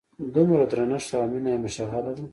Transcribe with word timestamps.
دومره 0.33 0.63
درنښت 0.71 1.09
او 1.17 1.23
مینه 1.31 1.49
یې 1.53 1.59
مشغله 1.65 2.11
ده. 2.17 2.23